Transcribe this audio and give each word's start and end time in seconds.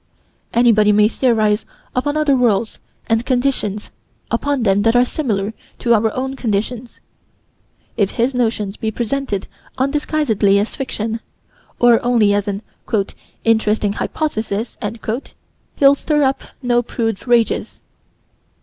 Anybody 0.51 0.91
may 0.91 1.07
theorize 1.07 1.63
upon 1.95 2.17
other 2.17 2.35
worlds 2.35 2.79
and 3.05 3.23
conditions 3.23 3.91
upon 4.31 4.63
them 4.63 4.81
that 4.81 4.95
are 4.95 5.05
similar 5.05 5.53
to 5.77 5.93
our 5.93 6.11
own 6.13 6.35
conditions: 6.35 6.99
if 7.97 8.09
his 8.09 8.33
notions 8.33 8.77
be 8.77 8.89
presented 8.89 9.47
undisguisedly 9.77 10.57
as 10.57 10.75
fiction, 10.75 11.19
or 11.77 12.03
only 12.03 12.33
as 12.33 12.47
an 12.47 12.63
"interesting 13.43 13.93
hypothesis," 13.93 14.75
he'll 15.75 15.93
stir 15.93 16.23
up 16.23 16.45
no 16.63 16.81
prude 16.81 17.27
rages. 17.27 17.83